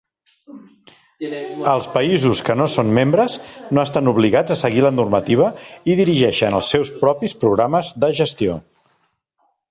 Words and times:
Els 1.71 1.89
països 1.97 2.39
que 2.47 2.55
no 2.61 2.65
són 2.75 2.87
membres 2.97 3.35
no 3.77 3.83
estan 3.89 4.09
obligats 4.11 4.55
a 4.55 4.57
seguir 4.61 4.81
la 4.85 4.91
normativa 4.95 5.49
i 5.93 5.97
dirigeixen 5.99 6.57
els 6.61 6.71
seus 6.77 6.93
propis 7.03 7.37
programes 7.45 7.93
de 8.05 8.09
gestió. 8.21 8.57